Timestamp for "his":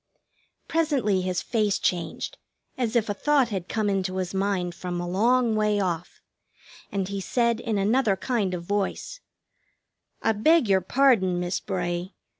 1.21-1.43, 4.17-4.33